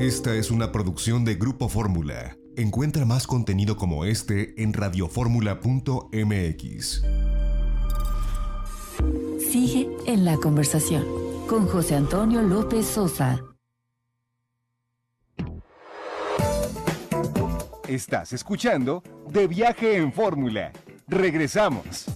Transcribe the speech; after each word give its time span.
Esta 0.00 0.34
es 0.34 0.50
una 0.50 0.72
producción 0.72 1.24
de 1.26 1.34
Grupo 1.34 1.68
Fórmula. 1.68 2.34
Encuentra 2.56 3.04
más 3.04 3.26
contenido 3.26 3.76
como 3.76 4.06
este 4.06 4.62
en 4.62 4.72
radioformula.mx. 4.72 7.02
Sigue 9.38 9.90
en 10.06 10.24
la 10.24 10.38
conversación 10.38 11.04
con 11.46 11.66
José 11.66 11.96
Antonio 11.96 12.40
López 12.40 12.86
Sosa. 12.86 13.44
Estás 17.86 18.32
escuchando 18.32 19.02
De 19.28 19.48
Viaje 19.48 19.98
en 19.98 20.14
Fórmula. 20.14 20.72
Regresamos. 21.08 22.06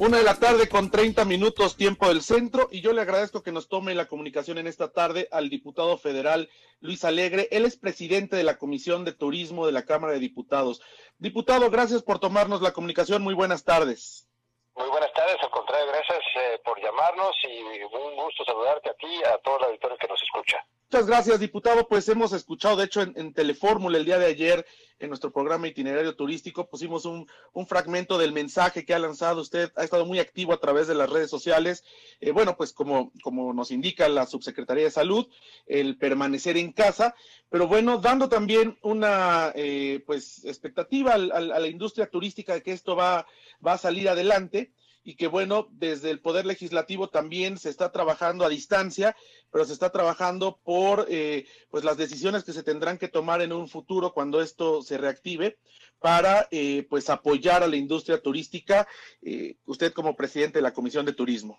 Una 0.00 0.16
de 0.16 0.24
la 0.24 0.40
tarde 0.40 0.66
con 0.66 0.90
30 0.90 1.26
minutos 1.26 1.76
tiempo 1.76 2.08
del 2.08 2.22
centro 2.22 2.70
y 2.72 2.80
yo 2.80 2.94
le 2.94 3.02
agradezco 3.02 3.42
que 3.42 3.52
nos 3.52 3.68
tome 3.68 3.94
la 3.94 4.08
comunicación 4.08 4.56
en 4.56 4.66
esta 4.66 4.90
tarde 4.90 5.28
al 5.30 5.50
diputado 5.50 5.98
federal 5.98 6.48
Luis 6.80 7.04
Alegre. 7.04 7.48
Él 7.50 7.66
es 7.66 7.76
presidente 7.76 8.34
de 8.34 8.42
la 8.42 8.56
Comisión 8.56 9.04
de 9.04 9.12
Turismo 9.12 9.66
de 9.66 9.72
la 9.72 9.84
Cámara 9.84 10.14
de 10.14 10.18
Diputados. 10.18 10.80
Diputado, 11.18 11.68
gracias 11.68 12.02
por 12.02 12.18
tomarnos 12.18 12.62
la 12.62 12.72
comunicación. 12.72 13.20
Muy 13.20 13.34
buenas 13.34 13.62
tardes. 13.62 14.26
Muy 14.74 14.88
buenas 14.88 15.12
tardes, 15.12 15.36
al 15.42 15.50
contrario, 15.50 15.88
gracias 15.88 16.20
eh, 16.34 16.58
por 16.64 16.80
llamarnos 16.82 17.36
y 17.44 17.82
un 17.82 18.16
gusto 18.16 18.42
saludarte 18.46 18.88
a 18.88 18.94
ti 18.94 19.06
y 19.06 19.22
a 19.24 19.36
todo 19.44 19.58
el 19.58 19.64
auditorio 19.64 19.98
que 19.98 20.08
nos 20.08 20.22
escucha. 20.22 20.64
Muchas 20.92 21.06
gracias, 21.06 21.38
diputado. 21.38 21.86
Pues 21.86 22.08
hemos 22.08 22.32
escuchado, 22.32 22.74
de 22.74 22.86
hecho, 22.86 23.00
en, 23.02 23.32
Telefórmula 23.32 23.96
el 23.96 24.04
día 24.04 24.18
de 24.18 24.26
ayer, 24.26 24.66
en 24.98 25.08
nuestro 25.08 25.32
programa 25.32 25.68
itinerario 25.68 26.16
turístico, 26.16 26.68
pusimos 26.68 27.04
un, 27.04 27.28
fragmento 27.68 28.18
del 28.18 28.32
mensaje 28.32 28.84
que 28.84 28.92
ha 28.92 28.98
lanzado 28.98 29.40
usted. 29.40 29.70
Ha 29.76 29.84
estado 29.84 30.04
muy 30.04 30.18
activo 30.18 30.52
a 30.52 30.58
través 30.58 30.88
de 30.88 30.96
las 30.96 31.08
redes 31.08 31.30
sociales. 31.30 31.84
Eh, 32.20 32.32
bueno, 32.32 32.56
pues 32.56 32.72
como, 32.72 33.12
como 33.22 33.52
nos 33.52 33.70
indica 33.70 34.08
la 34.08 34.26
Subsecretaría 34.26 34.82
de 34.82 34.90
Salud, 34.90 35.28
el 35.68 35.96
permanecer 35.96 36.56
en 36.56 36.72
casa, 36.72 37.14
pero 37.50 37.68
bueno, 37.68 37.98
dando 37.98 38.28
también 38.28 38.76
una 38.82 39.52
eh, 39.54 40.02
pues 40.04 40.44
expectativa 40.44 41.14
a 41.14 41.18
la 41.20 41.68
industria 41.68 42.10
turística 42.10 42.54
de 42.54 42.64
que 42.64 42.72
esto 42.72 42.96
va, 42.96 43.28
va 43.64 43.74
a 43.74 43.78
salir 43.78 44.08
adelante 44.08 44.72
y 45.10 45.16
que 45.16 45.26
bueno, 45.26 45.66
desde 45.72 46.08
el 46.12 46.20
Poder 46.20 46.46
Legislativo 46.46 47.08
también 47.08 47.58
se 47.58 47.68
está 47.68 47.90
trabajando 47.90 48.44
a 48.44 48.48
distancia, 48.48 49.16
pero 49.50 49.64
se 49.64 49.72
está 49.72 49.90
trabajando 49.90 50.60
por 50.62 51.06
eh, 51.08 51.46
pues 51.68 51.82
las 51.82 51.96
decisiones 51.96 52.44
que 52.44 52.52
se 52.52 52.62
tendrán 52.62 52.96
que 52.96 53.08
tomar 53.08 53.42
en 53.42 53.52
un 53.52 53.68
futuro 53.68 54.12
cuando 54.12 54.40
esto 54.40 54.82
se 54.82 54.98
reactive 54.98 55.58
para 55.98 56.46
eh, 56.52 56.86
pues 56.88 57.10
apoyar 57.10 57.64
a 57.64 57.66
la 57.66 57.74
industria 57.74 58.22
turística, 58.22 58.86
eh, 59.20 59.56
usted 59.64 59.92
como 59.92 60.14
presidente 60.14 60.60
de 60.60 60.62
la 60.62 60.72
Comisión 60.72 61.04
de 61.04 61.12
Turismo. 61.12 61.58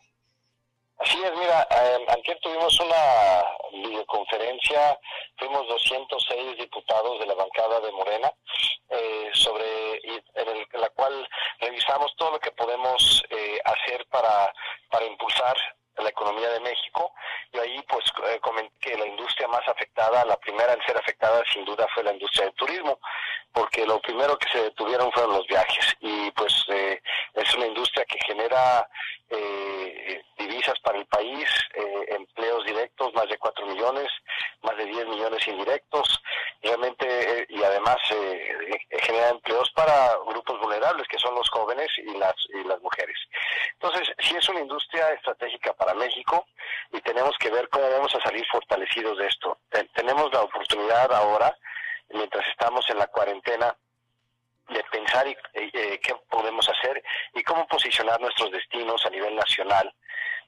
Así 1.02 1.20
es, 1.24 1.34
mira, 1.36 1.68
ayer 1.72 2.40
tuvimos 2.42 2.80
una 2.80 3.44
videoconferencia, 3.72 5.00
fuimos 5.38 5.68
206 5.68 6.58
diputados 6.58 7.20
de 7.20 7.26
la 7.26 7.34
bancada 7.34 7.80
de 7.80 7.92
Morena, 7.92 8.32
sobre 9.34 9.96
en, 10.04 10.68
la 10.74 10.90
cual 10.90 11.28
revisamos 11.60 12.16
todo 12.18 12.32
lo 12.32 12.40
que 12.40 12.52
podemos 12.52 13.24
hacer 13.66 14.06
para, 14.12 14.54
para 14.92 15.06
impulsar 15.06 15.58
la 15.98 16.10
economía 16.10 16.50
de 16.50 16.60
México. 16.60 17.14
Y 17.52 17.60
ahí 17.60 17.82
pues 17.88 18.06
eh, 18.30 18.40
comenté 18.40 18.74
que 18.80 18.98
la 18.98 19.06
industria 19.06 19.48
más 19.48 19.68
afectada, 19.68 20.26
la 20.26 20.38
primera 20.38 20.74
en 20.74 20.82
ser 20.84 20.98
afectada 20.98 21.44
sin 21.52 21.66
duda 21.66 21.88
fue 21.94 22.04
la 22.04 22.14
industria 22.14 22.46
del 22.46 22.56
turismo, 22.56 23.00
porque 23.52 23.86
lo 23.86 24.00
primero 24.02 24.38
que 24.38 24.50
se 24.50 24.64
detuvieron 24.64 25.12
fueron 25.12 25.34
los 25.34 25.48
viajes. 25.48 25.96
Y 26.00 26.32
pues 26.32 26.66
eh, 26.70 27.02
es 27.34 27.56
una 27.56 27.68
industria 27.68 28.06
que 28.06 28.20
genera 28.26 28.88
eh, 29.32 30.22
divisas 30.38 30.80
para 30.84 30.98
el 30.98 31.06
país, 31.06 31.48
empleos 32.08 32.66
directos, 32.66 33.14
más 33.14 33.28
de 33.30 33.38
4 33.38 33.66
millones, 33.66 34.08
más 34.62 34.76
de 34.78 34.86
10 34.86 35.08
millones 35.08 35.48
indirectos, 35.48 36.22
realmente 36.62 37.46
y 37.50 37.64
además 37.64 37.98
genera 39.00 39.30
empleos 39.30 39.72
para 39.72 40.16
grupos 40.28 40.60
vulnerables 40.60 41.08
que 41.08 41.18
son 41.18 41.36
los 41.36 41.50
jóvenes 41.50 41.88
y 41.98 42.18
las, 42.18 42.36
y 42.50 42.64
las 42.68 42.82
mujeres. 42.82 43.18
Entonces, 43.74 44.14
sí 44.20 44.36
es 44.36 44.48
una 44.50 44.60
industria 44.60 45.10
estratégica 45.14 45.74
para 45.74 45.94
México 45.94 46.46
y 46.92 47.02
tenemos 47.02 47.36
que 47.40 47.50
ver 47.50 47.68
cómo 47.70 47.90
vamos 47.90 48.14
a 48.16 48.22
salir 48.22 48.46
fortalecidos 48.52 49.18
de 49.18 49.28
esto. 49.28 49.58
tenemos 49.96 50.32
la 50.34 50.42
oportunidad 50.42 51.12
ahora, 51.14 51.58
mientras 52.10 52.48
estamos 52.50 52.88
en 52.90 52.98
la 52.98 53.08
cuarentena, 53.08 53.76
de 54.70 54.84
pensar 54.86 55.28
y, 55.28 55.36
eh, 55.54 56.00
qué 56.02 56.14
nuestros 58.20 58.52
destinos 58.52 59.06
a 59.06 59.10
nivel 59.10 59.36
nacional 59.36 59.94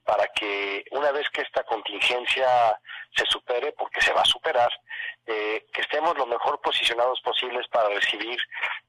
para 0.06 0.28
que 0.28 0.84
una 0.92 1.12
vez 1.12 1.30
que 1.30 1.42
esta 1.42 1.64
contingencia 1.64 2.78
se 3.16 3.26
supere, 3.26 3.72
porque 3.74 4.02
se 4.02 4.14
va 4.14 4.22
a 4.22 4.26
superar, 4.26 4.72
eh, 5.26 5.66
que 5.72 5.82
estemos 5.82 6.18
lo 6.18 6.26
mejor 6.26 6.60
posicionados 6.62 7.22
posibles 7.22 7.68
para 7.70 7.90
recibir 7.90 8.38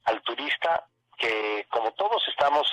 al 0.04 0.20
turista 0.22 0.84
que 1.16 1.66
como 1.70 1.92
todos 1.92 2.26
estamos 2.28 2.66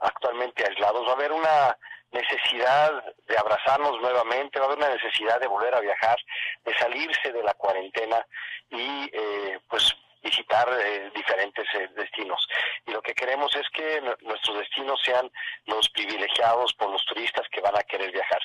actualmente 0.00 0.64
aislados, 0.64 1.06
va 1.06 1.10
a 1.10 1.16
haber 1.16 1.32
una 1.32 1.76
necesidad 2.10 3.04
de 3.26 3.36
abrazarnos 3.36 4.00
nuevamente, 4.00 4.58
va 4.58 4.66
a 4.66 4.68
haber 4.68 4.78
una 4.78 4.94
necesidad 4.94 5.40
de 5.40 5.46
volver 5.46 5.74
a 5.74 5.80
viajar, 5.80 6.18
de 6.64 6.74
salirse 6.78 7.32
de 7.32 7.42
la 7.42 7.54
cuarentena 7.54 8.24
y 8.70 9.10
eh, 9.12 9.60
pues 9.68 9.94
visitar 10.22 10.68
eh, 10.80 11.10
diferentes 11.14 11.66
eh, 11.74 11.88
destinos. 11.96 12.46
Y 12.86 12.92
lo 12.92 13.02
que 13.02 13.14
queremos 13.14 13.54
es 13.56 13.68
que 13.70 14.00
nuestros 14.22 14.58
destinos 14.58 15.00
sean 15.04 15.30
los 15.66 15.88
privilegiados 15.90 16.72
por 16.74 16.90
los 16.90 17.04
turistas 17.04 17.46
que 17.50 17.60
van 17.60 17.76
a 17.76 17.82
querer 17.82 18.12
viajar. 18.12 18.40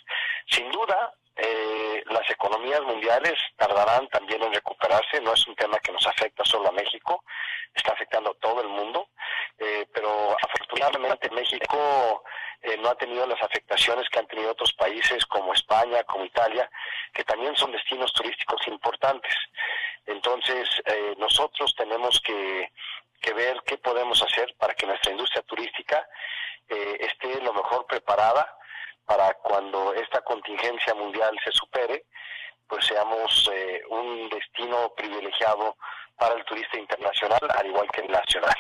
Sin 0.50 0.72
duda, 0.72 1.14
eh, 1.40 2.04
las 2.10 2.28
economías 2.32 2.82
mundiales 2.82 3.36
tardarán 3.58 4.08
también 4.08 4.42
en 4.42 4.54
recuperarse, 4.54 5.22
no 5.22 5.34
es 5.34 5.48
un 5.48 5.56
tema 5.56 5.78
que 5.80 5.92
nos 5.92 6.06
afecta 6.08 6.44
solo 6.44 6.70
a 6.70 6.72
México, 6.72 7.24
está 7.76 7.94
afectando 7.94 8.32
a 8.32 8.40
todo 8.40 8.62
el 8.62 8.70
mundo, 8.70 9.10
eh, 9.60 9.86
pero 9.94 10.36
afortunadamente 10.42 11.30
México 11.30 12.24
eh, 12.64 12.76
no 12.78 12.90
ha 12.90 12.96
tenido 12.96 13.28
las 13.28 13.42
afectaciones 13.44 14.10
que 14.10 14.18
han 14.18 14.28
tenido 14.28 14.52
otros 14.52 14.74
países 14.74 15.24
como 15.28 15.54
España, 15.54 16.04
como 16.06 16.26
Italia, 16.26 16.68
que 17.14 17.24
también 17.24 17.56
son 17.56 17.72
destinos 17.72 18.12
turísticos 18.14 18.68
importantes. 18.68 19.34
Nosotros 21.60 21.76
tenemos 21.76 22.22
que, 22.22 23.34
ver 23.34 23.58
qué 23.66 23.78
podemos 23.80 24.22
hacer 24.22 24.56
para 24.60 24.76
que 24.76 24.86
nuestra 24.86 25.12
industria 25.12 25.42
turística 25.44 26.08
esté 26.68 27.42
lo 27.42 27.54
mejor 27.54 27.86
preparada 27.88 28.48
para 29.06 29.34
cuando 29.36 29.94
esta 29.94 30.22
contingencia 30.22 30.94
mundial 30.94 31.36
se 31.44 31.52
supere, 31.52 32.06
pues 32.68 32.86
seamos 32.86 33.50
eh, 33.54 33.82
un 33.90 34.30
destino 34.30 34.94
privilegiado 34.96 35.78
para 36.18 36.36
el 36.36 36.46
turista 36.46 36.78
internacional, 36.78 37.40
al 37.58 37.66
igual 37.66 37.88
que 37.92 38.02
el 38.02 38.12
nacional. 38.12 38.56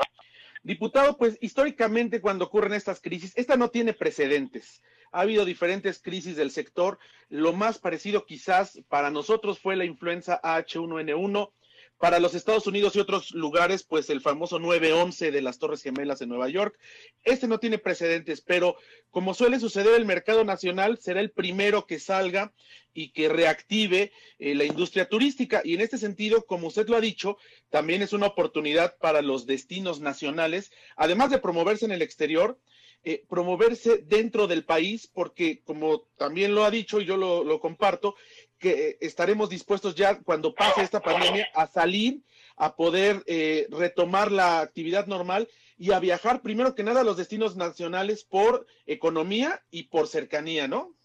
Diputado, 0.63 1.17
pues 1.17 1.37
históricamente 1.41 2.19
cuando 2.19 2.45
ocurren 2.45 2.73
estas 2.73 3.01
crisis, 3.01 3.33
esta 3.37 3.57
no 3.57 3.69
tiene 3.69 3.93
precedentes. 3.93 4.81
Ha 5.11 5.21
habido 5.21 5.45
diferentes 5.45 6.01
crisis 6.01 6.35
del 6.35 6.51
sector. 6.51 6.97
Lo 7.29 7.53
más 7.53 7.77
parecido 7.77 8.25
quizás 8.25 8.81
para 8.89 9.11
nosotros 9.11 9.59
fue 9.59 9.75
la 9.75 9.85
influenza 9.85 10.41
H1N1 10.41 11.51
para 11.97 12.19
los 12.19 12.35
Estados 12.35 12.67
Unidos 12.67 12.95
y 12.95 12.99
otros 12.99 13.31
lugares, 13.31 13.83
pues 13.83 14.09
el 14.09 14.21
famoso 14.21 14.59
911 14.59 15.31
de 15.31 15.41
las 15.41 15.57
Torres 15.57 15.81
Gemelas 15.81 16.21
en 16.21 16.29
Nueva 16.29 16.49
York. 16.49 16.77
Este 17.23 17.47
no 17.47 17.59
tiene 17.59 17.79
precedentes, 17.79 18.41
pero 18.41 18.77
como 19.09 19.33
suele 19.33 19.59
suceder, 19.59 19.95
el 19.95 20.05
mercado 20.05 20.43
nacional 20.43 20.99
será 20.99 21.21
el 21.21 21.31
primero 21.31 21.87
que 21.87 21.99
salga 21.99 22.53
y 22.93 23.09
que 23.09 23.29
reactive 23.29 24.11
eh, 24.39 24.55
la 24.55 24.65
industria 24.65 25.09
turística. 25.09 25.61
Y 25.63 25.73
en 25.73 25.81
este 25.81 25.97
sentido, 25.97 26.45
como 26.45 26.67
usted 26.67 26.87
lo 26.87 26.97
ha 26.97 27.01
dicho, 27.01 27.37
también 27.69 28.01
es 28.01 28.13
una 28.13 28.27
oportunidad 28.27 28.97
para 28.97 29.21
los 29.21 29.45
destinos 29.45 29.99
nacionales, 29.99 30.71
además 30.95 31.31
de 31.31 31.39
promoverse 31.39 31.85
en 31.85 31.91
el 31.91 32.01
exterior, 32.01 32.59
eh, 33.03 33.23
promoverse 33.29 33.99
dentro 33.99 34.47
del 34.47 34.65
país, 34.65 35.07
porque 35.07 35.61
como 35.63 36.07
también 36.17 36.53
lo 36.53 36.65
ha 36.65 36.71
dicho 36.71 36.99
y 36.99 37.05
yo 37.05 37.15
lo, 37.15 37.43
lo 37.43 37.59
comparto, 37.59 38.15
que 38.59 38.97
estaremos 39.01 39.49
dispuestos 39.49 39.95
ya 39.95 40.19
cuando 40.19 40.53
pase 40.53 40.81
esta 40.81 41.01
pandemia 41.01 41.47
a 41.53 41.67
salir, 41.67 42.21
a 42.55 42.75
poder 42.75 43.23
eh, 43.27 43.67
retomar 43.69 44.31
la 44.31 44.61
actividad 44.61 45.05
normal 45.07 45.47
y 45.77 45.91
a 45.91 45.99
viajar 45.99 46.41
primero 46.41 46.73
que 46.73 46.83
nada 46.83 47.01
a 47.01 47.03
los 47.03 47.17
destinos 47.17 47.55
nacionales 47.55 48.23
por 48.23 48.65
economía 48.87 49.63
y 49.69 49.83
por 49.83 50.07
cercanía, 50.07 50.67
¿no? 50.67 50.96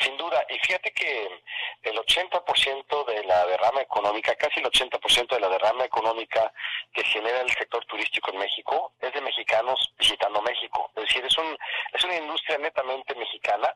Sin 0.00 0.16
duda, 0.16 0.44
y 0.48 0.58
fíjate 0.58 0.92
que 0.92 1.28
el 1.82 1.96
80% 1.96 3.04
de 3.06 3.24
la 3.24 3.46
derrama 3.46 3.80
económica, 3.80 4.34
casi 4.34 4.60
el 4.60 4.66
80% 4.66 5.28
de 5.28 5.40
la 5.40 5.48
derrama 5.48 5.84
económica 5.84 6.52
que 6.92 7.04
genera 7.04 7.40
el 7.40 7.50
sector 7.50 7.84
turístico 7.86 8.30
en 8.32 8.38
México 8.38 8.92
es 9.00 9.12
de 9.12 9.20
mexicanos 9.20 9.92
visitando 9.98 10.42
México. 10.42 10.90
Es 10.96 11.04
decir, 11.04 11.24
es, 11.24 11.38
un, 11.38 11.56
es 11.92 12.04
una 12.04 12.16
industria 12.16 12.58
netamente 12.58 13.14
mexicana, 13.14 13.74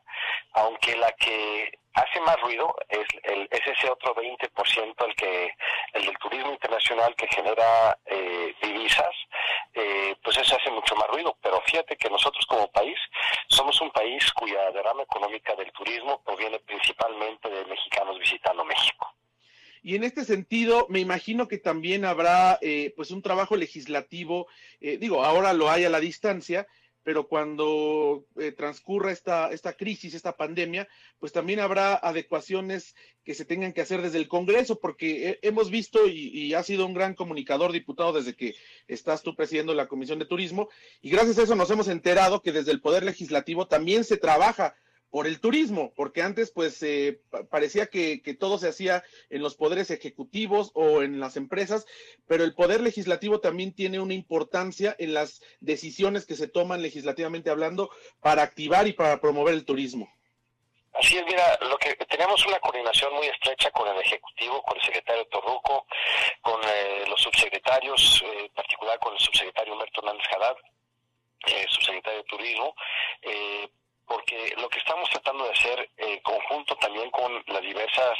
aunque 0.53 0.95
la 0.95 1.11
que 1.13 1.71
hace 1.93 2.19
más 2.21 2.39
ruido 2.41 2.73
es, 2.89 3.05
el, 3.23 3.47
es 3.51 3.61
ese 3.65 3.89
otro 3.89 4.15
20% 4.15 5.05
el 5.05 5.15
que 5.15 5.53
el 5.93 6.05
del 6.05 6.17
turismo 6.17 6.51
internacional 6.51 7.15
que 7.15 7.27
genera 7.27 7.97
eh, 8.05 8.55
divisas, 8.61 9.13
eh, 9.73 10.15
pues 10.23 10.37
eso 10.37 10.55
hace 10.55 10.71
mucho 10.71 10.95
más 10.95 11.07
ruido. 11.07 11.37
Pero 11.41 11.61
fíjate 11.61 11.95
que 11.97 12.09
nosotros 12.09 12.45
como 12.45 12.71
país 12.71 12.97
somos 13.47 13.79
un 13.81 13.91
país 13.91 14.31
cuya 14.33 14.71
derrama 14.71 15.03
económica 15.03 15.55
del 15.55 15.71
turismo 15.71 16.21
proviene 16.23 16.59
principalmente 16.59 17.49
de 17.49 17.65
mexicanos 17.65 18.19
visitando 18.19 18.65
México. 18.65 19.07
Y 19.83 19.95
en 19.95 20.03
este 20.03 20.25
sentido, 20.25 20.85
me 20.89 20.99
imagino 20.99 21.47
que 21.47 21.57
también 21.57 22.05
habrá 22.05 22.59
eh, 22.61 22.93
pues 22.95 23.09
un 23.09 23.23
trabajo 23.23 23.55
legislativo, 23.55 24.47
eh, 24.79 24.97
digo, 24.97 25.23
ahora 25.23 25.53
lo 25.53 25.71
hay 25.71 25.85
a 25.85 25.89
la 25.89 25.99
distancia, 25.99 26.67
pero 27.03 27.27
cuando 27.27 28.25
eh, 28.37 28.51
transcurra 28.51 29.11
esta, 29.11 29.51
esta 29.51 29.73
crisis, 29.73 30.13
esta 30.13 30.37
pandemia, 30.37 30.87
pues 31.19 31.31
también 31.31 31.59
habrá 31.59 31.95
adecuaciones 31.95 32.95
que 33.23 33.33
se 33.33 33.45
tengan 33.45 33.73
que 33.73 33.81
hacer 33.81 34.01
desde 34.01 34.17
el 34.17 34.27
Congreso, 34.27 34.79
porque 34.79 35.39
hemos 35.41 35.69
visto 35.69 36.07
y, 36.07 36.29
y 36.29 36.53
has 36.53 36.65
sido 36.65 36.85
un 36.85 36.93
gran 36.93 37.13
comunicador, 37.13 37.71
diputado, 37.71 38.13
desde 38.13 38.35
que 38.35 38.55
estás 38.87 39.23
tú 39.23 39.35
presidiendo 39.35 39.73
la 39.73 39.87
Comisión 39.87 40.19
de 40.19 40.25
Turismo, 40.25 40.69
y 41.01 41.09
gracias 41.09 41.37
a 41.39 41.43
eso 41.43 41.55
nos 41.55 41.71
hemos 41.71 41.87
enterado 41.87 42.41
que 42.41 42.51
desde 42.51 42.71
el 42.71 42.81
Poder 42.81 43.03
Legislativo 43.03 43.67
también 43.67 44.03
se 44.03 44.17
trabaja 44.17 44.75
por 45.11 45.27
el 45.27 45.41
turismo, 45.41 45.93
porque 45.95 46.23
antes 46.23 46.51
pues 46.51 46.81
eh, 46.81 47.19
parecía 47.49 47.87
que, 47.87 48.19
todo 48.39 48.57
se 48.57 48.69
hacía 48.69 49.03
en 49.29 49.43
los 49.43 49.55
poderes 49.55 49.91
ejecutivos 49.91 50.71
o 50.73 51.03
en 51.03 51.19
las 51.19 51.35
empresas, 51.35 51.85
pero 52.27 52.43
el 52.45 52.55
poder 52.55 52.81
legislativo 52.81 53.41
también 53.41 53.75
tiene 53.75 53.99
una 53.99 54.13
importancia 54.13 54.95
en 54.97 55.13
las 55.13 55.43
decisiones 55.59 56.25
que 56.25 56.35
se 56.35 56.47
toman 56.47 56.81
legislativamente 56.81 57.49
hablando 57.49 57.91
para 58.21 58.41
activar 58.41 58.87
y 58.87 58.93
para 58.93 59.19
promover 59.19 59.53
el 59.53 59.65
turismo. 59.65 60.11
Así 60.93 61.17
es, 61.17 61.25
mira, 61.25 61.57
lo 61.61 61.77
que 61.77 61.95
tenemos 62.05 62.45
una 62.45 62.59
coordinación 62.59 63.13
muy 63.13 63.27
estrecha 63.27 63.71
con 63.71 63.87
el 63.87 64.01
Ejecutivo, 64.01 64.61
con 64.63 64.77
el 64.77 64.83
secretario 64.83 65.25
Torruco, 65.27 65.85
con 66.41 66.59
eh, 66.63 67.05
los 67.07 67.21
subsecretarios, 67.21 68.21
eh, 68.25 68.45
en 68.45 68.53
particular 68.53 68.99
con 68.99 69.13
el 69.13 69.19
subsecretario 69.19 69.73
Humberto 69.73 70.01
Hernández 70.01 70.25
Haddad, 70.33 70.55
eh, 71.47 71.65
subsecretario 71.69 72.19
de 72.19 72.25
Turismo, 72.25 72.75
eh, 73.21 73.69
porque 74.11 74.53
lo 74.57 74.67
que 74.67 74.79
estamos 74.79 75.09
tratando 75.09 75.45
de 75.45 75.51
hacer 75.51 75.89
en 75.97 76.09
eh, 76.09 76.21
conjunto 76.21 76.75
también 76.75 77.09
con 77.11 77.31
las 77.47 77.61
diversas 77.61 78.17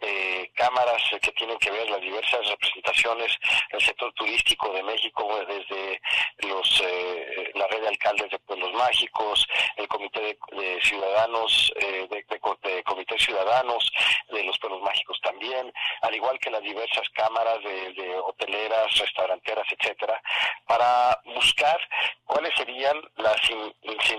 eh, 0.00 0.50
cámaras 0.54 1.00
que 1.22 1.30
tienen 1.32 1.56
que 1.58 1.70
ver, 1.70 1.88
las 1.88 2.00
diversas 2.00 2.44
representaciones 2.48 3.36
del 3.70 3.80
sector 3.80 4.12
turístico 4.14 4.72
de 4.72 4.82
México, 4.82 5.28
desde 5.46 6.00
los 6.48 6.82
eh, 6.84 7.52
la 7.54 7.68
red 7.68 7.82
de 7.82 7.88
alcaldes 7.88 8.30
de 8.30 8.38
pueblos 8.40 8.72
mágicos, 8.72 9.46
el 9.76 9.86
comité 9.86 10.36
de, 10.50 10.80
ciudadanos, 10.82 11.72
de, 11.78 12.08
de, 12.08 12.82
comités 12.82 13.22
ciudadanos 13.22 13.90
de 14.30 14.42
los 14.42 14.58
pueblos 14.58 14.82
mágicos 14.82 15.20
también, 15.22 15.72
al 16.02 16.14
igual 16.14 16.38
que 16.40 16.50
las 16.50 16.62
diversas 16.62 17.08
cámaras 17.14 17.62
de, 17.62 18.18
hoteleras, 18.24 18.98
restauranteras, 18.98 19.66
etcétera, 19.70 20.20
para 20.66 21.20
buscar 21.24 21.78
cuáles 22.28 22.54
serían 22.56 22.96
las 23.16 23.40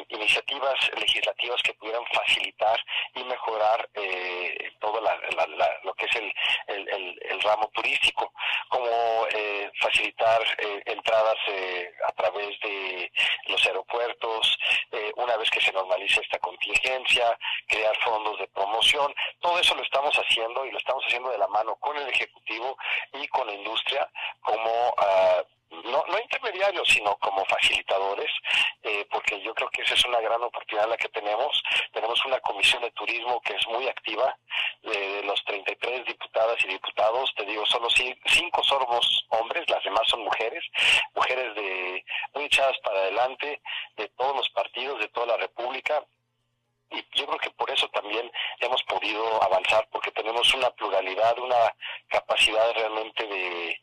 iniciativas 0.10 0.76
legislativas 1.00 1.62
que 1.62 1.74
pudieran 1.76 2.04
facilitar 2.12 2.78
y 3.14 3.24
mejorar 3.24 3.88
eh, 3.94 4.72
todo 4.80 5.00
lo 5.84 5.94
que 5.94 6.06
es 6.06 6.16
el, 6.16 6.34
el, 6.68 7.42
ramo 7.42 7.70
turístico, 7.74 8.34
como 8.70 9.28
eh, 9.32 9.72
facilitar 9.80 10.42
eh, 10.58 10.82
entradas 10.86 11.38
eh, 11.48 11.92
a 12.08 12.12
través 12.14 12.60
de 12.62 13.12
los 13.48 13.66
aeropuertos, 13.66 14.58
una 15.16 15.38
vez 15.38 15.50
que 15.52 15.62
se 15.62 15.72
normalice 15.72 16.22
esta 16.22 16.40
contingencia, 16.40 17.38
crear 17.68 17.96
fondos 18.00 18.40
de 18.40 18.48
promoción, 18.48 19.14
todo 19.40 19.60
eso 19.60 19.76
lo 19.76 19.84
estamos 19.84 20.14
haciendo 20.16 20.66
y 20.66 20.72
lo 20.72 20.78
estamos 20.78 21.04
haciendo 21.06 21.30
de 21.30 21.38
la 21.38 21.48
mano 21.48 21.76
con 21.76 21.96
el 21.98 22.08
Ejecutivo 22.10 22.78
y 23.14 23.28
con 23.28 23.48
la 23.48 23.54
industria 23.54 24.10
como... 24.42 24.90
Uh, 24.90 25.44
no, 26.10 26.20
intermediarios, 26.20 26.88
sino 26.88 27.16
como 27.18 27.46
facilitadores, 27.46 28.32
eh, 28.84 29.06
porque 29.12 29.42
yo 29.42 29.54
creo 29.54 29.70
que 29.70 29.82
esa 29.84 29.94
es 29.94 30.06
una 30.06 30.20
gran 30.20 30.42
oportunidad 30.42 30.90
la 30.90 30.98
que 30.98 31.10
tenemos. 31.10 31.62
Tenemos 31.94 32.24
una 32.26 32.40
comisión 32.40 32.82
de 32.82 32.92
turismo 32.92 33.42
que 33.42 33.54
es 33.54 33.68
muy 33.68 33.88
activa, 33.88 34.36
de 34.82 35.24
los 35.24 35.44
33 35.46 36.06
diputadas 36.06 36.58
y 36.64 36.68
diputados, 36.68 37.34
te 37.36 37.46
digo, 37.46 37.66
solo 37.66 37.90
cinco 37.90 38.64
somos 38.64 39.26
hombres, 39.30 39.70
las 39.70 39.84
demás 39.84 40.08
son 40.08 40.24
mujeres, 40.24 40.64
mujeres 41.14 41.56
de 41.56 42.06
muy 42.34 42.46
echadas 42.46 42.78
para 42.84 43.00
adelante, 43.00 43.62
de 43.98 44.08
todos 44.10 44.36
los 44.36 44.50
partidos, 44.50 45.00
de 45.00 45.08
toda 45.10 45.28
la 45.28 45.38
República, 45.38 46.04
y 46.92 47.06
yo 47.14 47.28
creo 47.28 47.38
que 47.38 47.52
por 47.52 47.70
eso 47.70 47.88
también 47.90 48.32
hemos 48.60 48.82
podido 48.84 49.44
avanzar, 49.44 49.88
porque 49.92 50.12
tenemos 50.12 50.52
una 50.56 50.72
pluralidad, 50.72 51.38
una 51.38 51.76
capacidad 52.08 52.74
realmente 52.74 53.28
de, 53.28 53.80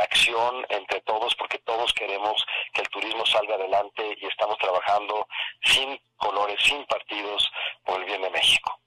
acción 0.00 0.64
entre 0.68 1.00
todos, 1.00 1.34
porque 1.36 1.55
todos 1.76 1.92
queremos 1.92 2.44
que 2.72 2.80
el 2.80 2.88
turismo 2.88 3.26
salga 3.26 3.54
adelante 3.54 4.02
y 4.20 4.26
estamos 4.26 4.56
trabajando 4.58 5.26
sin 5.62 5.98
colores, 6.16 6.56
sin 6.62 6.84
partidos, 6.86 7.50
por 7.84 8.00
el 8.00 8.06
bien 8.06 8.22
de 8.22 8.30
México. 8.30 8.80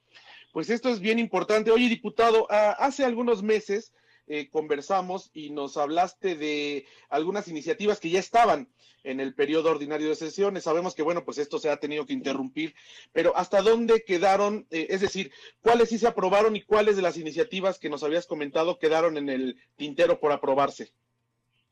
Pues 0.51 0.71
esto 0.71 0.89
es 0.89 0.99
bien 0.99 1.19
importante. 1.19 1.69
Oye, 1.69 1.87
diputado, 1.87 2.47
ah, 2.49 2.75
hace 2.79 3.05
algunos 3.05 3.43
meses 3.43 3.93
eh, 4.27 4.49
conversamos 4.49 5.29
y 5.33 5.51
nos 5.51 5.77
hablaste 5.77 6.35
de 6.35 6.87
algunas 7.09 7.47
iniciativas 7.47 7.99
que 7.99 8.09
ya 8.09 8.19
estaban 8.19 8.67
en 9.03 9.19
el 9.19 9.35
periodo 9.35 9.69
ordinario 9.69 10.09
de 10.09 10.15
sesiones. 10.15 10.63
Sabemos 10.63 10.95
que, 10.95 11.03
bueno, 11.03 11.23
pues 11.23 11.37
esto 11.37 11.59
se 11.59 11.69
ha 11.69 11.77
tenido 11.77 12.07
que 12.07 12.13
interrumpir, 12.13 12.73
pero 13.13 13.37
¿hasta 13.37 13.61
dónde 13.61 14.03
quedaron? 14.03 14.65
Eh, 14.71 14.87
es 14.89 15.01
decir, 15.01 15.31
¿cuáles 15.61 15.89
sí 15.89 15.99
se 15.99 16.07
aprobaron 16.07 16.55
y 16.55 16.63
cuáles 16.63 16.95
de 16.95 17.03
las 17.03 17.17
iniciativas 17.17 17.77
que 17.77 17.89
nos 17.89 18.01
habías 18.01 18.25
comentado 18.25 18.79
quedaron 18.79 19.17
en 19.17 19.29
el 19.29 19.61
tintero 19.77 20.19
por 20.19 20.31
aprobarse? 20.31 20.91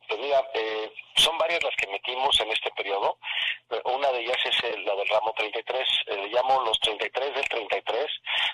Pues 0.07 0.19
mira, 0.21 0.39
eh, 0.53 0.76
son 1.17 1.37
varias 1.37 1.63
las 1.63 1.75
que 1.75 1.87
metimos 1.87 2.39
en 2.39 2.51
este 2.51 2.71
periodo. 2.71 3.17
Una 3.83 4.11
de 4.11 4.21
ellas 4.21 4.37
es 4.45 4.61
la 4.85 4.95
del 4.95 5.07
ramo 5.09 5.33
33, 5.35 5.87
eh, 6.07 6.15
le 6.15 6.27
llamo 6.29 6.61
los 6.61 6.79
33 6.79 7.33
del 7.33 7.49
33, 7.49 8.05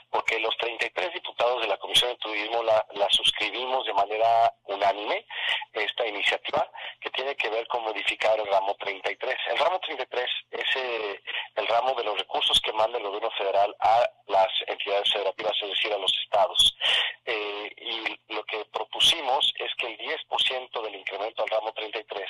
porque 0.10 0.40
los 0.40 0.56
33 0.58 1.14
diputados 1.14 1.62
de 1.62 1.68
la 1.68 1.78
Comisión 1.78 2.12
de 2.12 2.18
Turismo 2.18 2.64
la, 2.64 2.86
la 2.94 3.08
suscribimos 3.12 3.86
de 3.86 3.94
manera 3.94 4.52
unánime, 4.66 5.26
esta 5.74 6.08
iniciativa, 6.08 6.68
que 7.00 7.10
tiene 7.12 7.36
que 7.36 7.50
ver 7.50 7.68
con 7.68 7.84
modificar 7.84 8.40
el 8.40 8.48
ramo 8.48 8.76
33. 8.80 9.38
El 9.52 9.58
ramo 9.58 9.80
33 9.80 10.26
es 10.52 10.76
eh, 10.76 11.22
el 11.56 11.68
ramo 11.68 11.94
de 11.96 12.04
los 12.04 12.18
recursos 12.18 12.60
que 12.62 12.74
manda 12.74 12.98
el 12.98 13.04
gobierno 13.04 13.32
federal 13.32 13.76
a 13.80 14.10
las 14.28 14.50
entidades 14.68 15.12
federativas, 15.12 15.54
es 15.62 15.70
decir, 15.70 15.94
a 15.94 15.98
los 15.98 16.14
estados. 16.24 16.76
Eh, 17.26 17.72
y 17.78 18.34
lo 18.34 18.44
que 18.46 18.66
propusimos 18.66 19.54
es 19.60 19.72
que 19.78 19.88
el 19.88 19.98
10% 19.98 20.82
del 20.82 20.96
incremento 20.96 21.44
al 21.44 21.50
ramo 21.50 21.72
33 21.74 22.30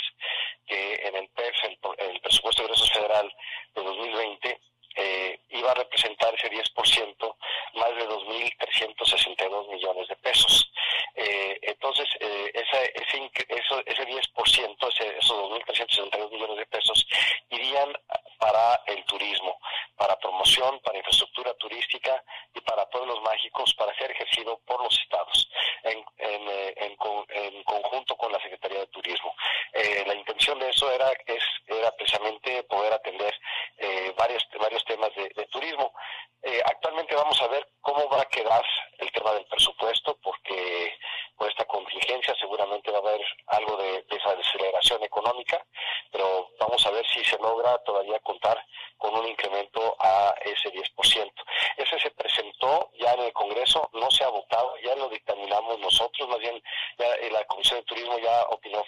que 0.66 0.96
en 1.04 1.16
el 1.16 1.28
PEF, 1.30 1.56
el, 1.98 2.20
presupuesto 2.22 2.62
de 2.62 2.68
ingresos 2.68 2.92
federal 2.92 3.34
de 3.76 3.84
2020, 3.84 4.62
eh, 4.96 5.40
iba 5.50 5.72
a 5.72 5.76
representar 5.76 6.34
ese 6.36 6.50
10%, 6.52 7.36
más 7.74 7.96
de 7.96 8.08
2.362 8.08 9.70
millones 9.70 10.08
de 10.08 10.16
pesos. 10.18 10.72
Eh, 11.16 11.60
entonces, 11.64 12.08
eh, 12.20 12.52
ese, 12.54 12.94
ese, 12.96 13.32
eso, 13.50 13.82
ese 13.86 14.06
10%, 14.06 14.90
ese, 14.90 15.18
esos 15.18 15.38
2.362 15.50 16.32
millones 16.32 16.58
de 16.58 16.66
pesos, 16.68 17.08
irían 17.50 17.94
para 18.40 18.82
el 18.88 19.04
turismo, 19.06 19.58
para 19.96 20.18
promoción, 20.20 20.80
para 20.82 20.98
infraestructura 20.98 21.54
turística 21.54 22.24
y 22.54 22.60
para 22.62 22.90
pueblos 22.90 23.22
mágicos, 23.22 23.74
para 23.76 23.96
ser 23.96 24.12
ejercido 24.12 24.60
por 24.66 24.84
los 24.84 25.00
estados, 25.00 25.50
en, 25.84 25.98
en, 26.18 26.50
eh, 26.50 26.74
en, 26.78 26.98
en 27.30 27.64
conjunto 27.64 28.16
con 28.18 28.32
la 28.32 28.42
Secretaría 28.42 28.80
de 28.80 28.88
Turismo. 28.88 29.34
Eh, 29.74 30.04
la 30.06 30.16
intención 30.16 30.60
de 30.60 30.70
eso 30.70 30.92
era, 30.92 31.12
es, 31.26 31.44
era 31.68 31.92
precisamente 32.14 32.64
poder 32.64 32.94
atender 32.94 33.34
eh, 33.78 34.14
varios, 34.18 34.48
varios 34.60 34.84
temas 34.86 35.10
de, 35.16 35.46
turismo. 35.52 35.94
Eh, 36.42 36.62
actualmente 36.66 37.16
vamos 37.16 37.42
a 37.42 37.48
ver 37.48 37.66
cómo 37.82 38.08
va 38.10 38.22
a 38.22 38.26
quedar 38.26 38.64
el 38.98 39.12
tema 39.12 39.32
del 39.34 39.46
presupuesto, 39.46 40.18
porque 40.22 40.98
por 41.38 41.50
esta 41.50 41.66
contingencia 41.66 42.36
seguramente 42.40 42.92
va 42.92 42.98
a 42.98 43.02
haber 43.02 43.22
algo 43.48 43.78
de, 43.78 44.06
esa 44.10 44.36
desaceleración 44.36 45.04
económica, 45.04 45.66
pero 46.12 46.50
vamos 46.60 46.86
a 46.86 46.92
ver 46.92 47.06
si 47.08 47.24
se 47.24 47.38
logra 47.38 47.78
todavía 47.80 48.20
contar 48.20 48.64
con 48.98 49.16
un 49.16 49.28
incremento 49.28 49.96
a 50.00 50.36
ese 50.44 50.72
10%. 50.72 51.32
Ese 51.78 52.00
se 52.00 52.12
presentó 52.12 52.92
ya 53.00 53.14
en 53.14 53.22
el 53.22 53.34
Congreso, 53.34 53.90
no 53.94 54.12
se 54.12 54.24
ha 54.24 54.30
votado, 54.30 54.76
ya 54.84 54.96
lo 54.96 55.10
dictaminamos 55.10 55.80
nosotros, 55.80 56.30
más 56.30 56.40
bien 56.40 56.62
ya 56.98 57.08
la 57.32 57.44
Comisión 57.46 57.80
de 57.80 57.86
Turismo 57.86 58.18
ya 58.20 58.44
opinó 58.50 58.84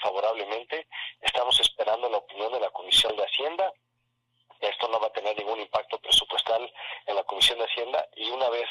favorablemente, 0.00 0.86
estamos 1.28 1.58
esperando 1.60 2.08
la 2.08 2.18
opinión 2.18 2.52
de 2.52 2.60
la 2.60 2.70
Comisión 2.70 3.16
de 3.16 3.24
Hacienda 3.24 3.72
esto 4.60 4.88
no 4.88 4.98
va 4.98 5.06
a 5.06 5.12
tener 5.12 5.36
ningún 5.38 5.60
impacto 5.60 5.98
presupuestal 5.98 6.72
en 7.06 7.14
la 7.14 7.22
Comisión 7.24 7.58
de 7.58 7.64
Hacienda 7.64 8.04
y 8.16 8.28
una 8.30 8.48
vez 8.48 8.66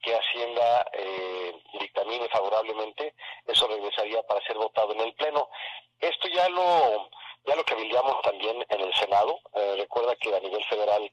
que 0.00 0.14
Hacienda 0.14 0.86
eh, 0.92 1.52
dictamine 1.80 2.28
favorablemente, 2.28 3.14
eso 3.46 3.66
regresaría 3.66 4.22
para 4.22 4.44
ser 4.46 4.56
votado 4.56 4.92
en 4.92 5.00
el 5.00 5.14
Pleno. 5.14 5.48
Esto 6.00 6.28
ya 6.28 6.48
lo 6.48 7.10
ya 7.44 7.56
lo 7.56 7.64
cabildeamos 7.64 8.22
también 8.22 8.64
en 8.68 8.80
el 8.80 8.94
Senado. 8.94 9.40
Eh, 9.54 9.74
recuerda 9.78 10.14
que 10.14 10.32
a 10.32 10.38
nivel 10.38 10.62
federal 10.64 11.10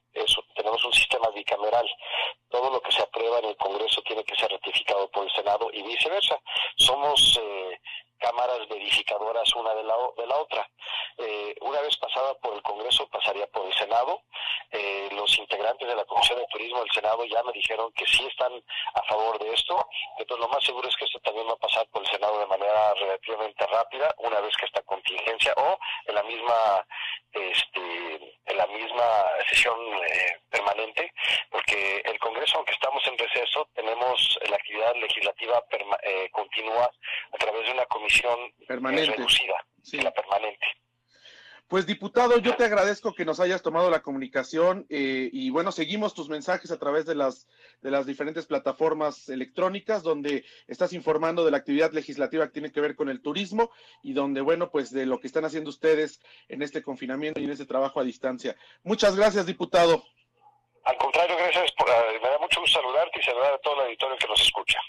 tenemos 0.56 0.86
un 0.86 0.94
sistema 0.94 1.30
bicameral. 1.30 1.90
Todo 2.50 2.70
lo 2.70 2.80
que 2.82 2.92
se 2.92 3.02
aprueba 3.02 3.40
en 3.40 3.46
el 3.46 3.58
Congreso 3.58 4.02
tiene 4.04 4.24
que 4.24 4.36
ser 4.36 4.52
ratificado 4.52 5.10
por 5.10 5.24
el 5.24 5.32
Senado 5.32 5.70
y 5.74 5.82
viceversa. 5.82 6.40
Somos 6.78 7.40
eh, 7.42 7.80
cámaras 8.20 8.68
verificadoras 8.70 9.54
una 9.56 9.74
de 9.74 9.84
la, 9.84 9.96
de 10.18 10.28
la 10.28 10.38
otra. 10.38 10.70
Eh, 11.18 11.56
una 11.62 11.82
vez 11.82 11.96
pasada 11.98 12.34
por 12.36 12.54
el 12.54 12.62
Congreso 12.62 13.08
pasaría 13.10 13.48
por 13.48 13.66
el 13.66 13.74
Senado. 13.74 14.22
Eh, 14.72 15.10
los 15.12 15.38
integrantes 15.38 15.88
de 15.88 15.96
la 15.96 16.06
Comisión 16.06 16.40
de 16.40 16.46
Turismo 16.48 16.80
del 16.80 16.92
Senado 16.92 17.26
ya 17.26 17.42
me 17.44 17.52
dijeron 17.52 17.92
que 17.94 18.06
sí 18.06 18.26
están 18.26 18.52
a 18.94 19.04
favor 19.04 19.40
de 19.40 19.54
esto. 19.54 19.88
Entonces, 20.18 20.46
lo 20.46 20.52
más 20.54 20.64
seguro 20.64 20.88
es 20.88 20.96
que 20.96 21.06
esto 21.06 21.20
también 21.20 21.48
va 21.48 21.54
a 21.54 21.68
pasar 21.68 21.88
por 21.90 22.04
el 22.04 22.10
Senado 22.10 22.40
de 22.40 22.46
manera 22.46 22.94
relativamente 22.94 23.66
rápida, 23.68 24.14
una 24.20 24.40
vez 24.42 24.56
que 24.58 24.66
esta 24.66 24.82
contingencia 24.84 25.54
o 25.58 25.78
en 26.06 26.16
la 26.16 26.24
misma 26.24 26.86
este, 27.34 28.36
en 28.46 28.58
la 28.58 28.68
misma 28.68 29.26
sesión 29.50 29.78
eh, 30.06 30.40
permanente, 30.50 31.12
porque 31.52 32.02
el 32.06 32.20
Congreso, 32.20 32.58
aunque 32.58 32.74
estamos 32.74 33.06
en 33.08 33.18
receso, 33.18 33.68
tenemos 33.74 34.40
la 34.50 34.56
actividad 34.56 34.96
legislativa 34.96 35.64
eh, 36.04 36.30
continua 36.32 36.90
a 37.32 37.38
través 37.38 37.66
de 37.66 37.74
una 37.74 37.86
comisión 37.86 38.52
permanente. 38.68 39.12
reducida, 39.16 39.64
la 39.94 40.12
permanente. 40.12 40.68
Pues 41.70 41.86
diputado, 41.86 42.40
yo 42.40 42.56
te 42.56 42.64
agradezco 42.64 43.14
que 43.14 43.26
nos 43.26 43.40
hayas 43.40 43.62
tomado 43.62 43.92
la 43.92 44.02
comunicación 44.02 44.88
eh, 44.90 45.30
y 45.32 45.52
bueno, 45.52 45.72
seguimos 45.72 46.16
tus 46.16 46.28
mensajes 46.28 46.72
a 46.72 46.80
través 46.80 47.06
de 47.06 47.14
las, 47.14 47.48
de 47.84 47.92
las 47.92 48.08
diferentes 48.08 48.48
plataformas 48.48 49.30
electrónicas 49.30 50.02
donde 50.02 50.46
estás 50.66 50.94
informando 50.94 51.46
de 51.46 51.52
la 51.52 51.58
actividad 51.58 51.92
legislativa 51.92 52.48
que 52.48 52.54
tiene 52.54 52.72
que 52.72 52.82
ver 52.82 52.96
con 52.96 53.08
el 53.08 53.22
turismo 53.22 53.70
y 54.02 54.14
donde, 54.14 54.42
bueno, 54.42 54.72
pues 54.72 54.90
de 54.90 55.06
lo 55.06 55.20
que 55.20 55.28
están 55.28 55.46
haciendo 55.46 55.70
ustedes 55.70 56.20
en 56.48 56.64
este 56.64 56.82
confinamiento 56.82 57.40
y 57.40 57.44
en 57.44 57.52
este 57.52 57.68
trabajo 57.68 58.00
a 58.00 58.04
distancia. 58.04 58.56
Muchas 58.82 59.16
gracias, 59.16 59.46
diputado. 59.46 60.04
Al 60.86 60.98
contrario, 60.98 61.38
gracias. 61.38 61.72
Por, 61.74 61.88
eh, 61.88 62.20
me 62.20 62.30
da 62.30 62.40
mucho 62.40 62.62
gusto 62.62 62.82
saludarte 62.82 63.20
y 63.20 63.24
saludar 63.24 63.54
a 63.54 63.60
todo 63.60 63.76
el 63.76 63.82
auditorio 63.82 64.18
que 64.18 64.28
nos 64.28 64.42
escucha. 64.42 64.80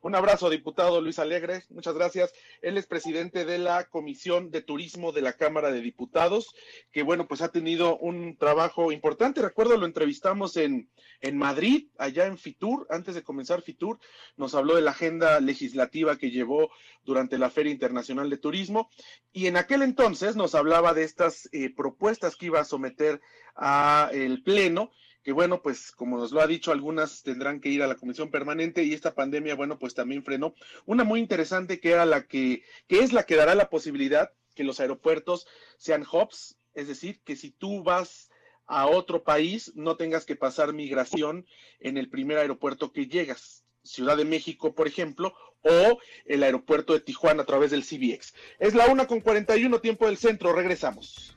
Un 0.00 0.14
abrazo, 0.14 0.48
diputado 0.48 1.00
Luis 1.00 1.18
Alegre. 1.18 1.64
Muchas 1.70 1.94
gracias. 1.94 2.32
Él 2.62 2.78
es 2.78 2.86
presidente 2.86 3.44
de 3.44 3.58
la 3.58 3.88
Comisión 3.88 4.52
de 4.52 4.62
Turismo 4.62 5.10
de 5.10 5.22
la 5.22 5.32
Cámara 5.32 5.72
de 5.72 5.80
Diputados, 5.80 6.54
que 6.92 7.02
bueno, 7.02 7.26
pues 7.26 7.42
ha 7.42 7.50
tenido 7.50 7.98
un 7.98 8.36
trabajo 8.36 8.92
importante. 8.92 9.42
Recuerdo, 9.42 9.76
lo 9.76 9.86
entrevistamos 9.86 10.56
en, 10.56 10.88
en 11.20 11.36
Madrid, 11.36 11.88
allá 11.98 12.26
en 12.26 12.38
Fitur, 12.38 12.86
antes 12.90 13.16
de 13.16 13.24
comenzar 13.24 13.62
Fitur, 13.62 13.98
nos 14.36 14.54
habló 14.54 14.76
de 14.76 14.82
la 14.82 14.92
agenda 14.92 15.40
legislativa 15.40 16.16
que 16.16 16.30
llevó 16.30 16.70
durante 17.04 17.36
la 17.36 17.50
Feria 17.50 17.72
Internacional 17.72 18.30
de 18.30 18.36
Turismo 18.36 18.90
y 19.32 19.48
en 19.48 19.56
aquel 19.56 19.82
entonces 19.82 20.36
nos 20.36 20.54
hablaba 20.54 20.94
de 20.94 21.02
estas 21.02 21.48
eh, 21.52 21.74
propuestas 21.74 22.36
que 22.36 22.46
iba 22.46 22.60
a 22.60 22.64
someter 22.64 23.20
a 23.56 24.10
el 24.12 24.44
Pleno 24.44 24.92
que 25.28 25.32
bueno, 25.32 25.60
pues 25.60 25.92
como 25.92 26.16
nos 26.16 26.32
lo 26.32 26.40
ha 26.40 26.46
dicho, 26.46 26.72
algunas 26.72 27.22
tendrán 27.22 27.60
que 27.60 27.68
ir 27.68 27.82
a 27.82 27.86
la 27.86 27.96
comisión 27.96 28.30
permanente 28.30 28.82
y 28.82 28.94
esta 28.94 29.14
pandemia, 29.14 29.56
bueno, 29.56 29.78
pues 29.78 29.92
también 29.92 30.24
frenó. 30.24 30.54
Una 30.86 31.04
muy 31.04 31.20
interesante 31.20 31.80
que 31.80 31.90
era 31.90 32.06
la 32.06 32.26
que, 32.26 32.62
que 32.86 33.00
es 33.00 33.12
la 33.12 33.24
que 33.24 33.36
dará 33.36 33.54
la 33.54 33.68
posibilidad 33.68 34.32
que 34.54 34.64
los 34.64 34.80
aeropuertos 34.80 35.46
sean 35.76 36.06
hubs, 36.10 36.56
es 36.72 36.88
decir, 36.88 37.20
que 37.26 37.36
si 37.36 37.50
tú 37.50 37.82
vas 37.82 38.30
a 38.64 38.86
otro 38.86 39.22
país 39.22 39.70
no 39.74 39.98
tengas 39.98 40.24
que 40.24 40.34
pasar 40.34 40.72
migración 40.72 41.44
en 41.78 41.98
el 41.98 42.08
primer 42.08 42.38
aeropuerto 42.38 42.94
que 42.94 43.06
llegas. 43.06 43.64
Ciudad 43.82 44.16
de 44.16 44.24
México, 44.24 44.74
por 44.74 44.88
ejemplo, 44.88 45.34
o 45.60 45.98
el 46.24 46.42
aeropuerto 46.42 46.94
de 46.94 47.00
Tijuana 47.00 47.42
a 47.42 47.46
través 47.46 47.70
del 47.70 47.84
CBX. 47.84 48.32
Es 48.60 48.74
la 48.74 48.86
una 48.86 49.06
con 49.06 49.20
41 49.20 49.78
tiempo 49.82 50.06
del 50.06 50.16
centro, 50.16 50.54
regresamos. 50.54 51.36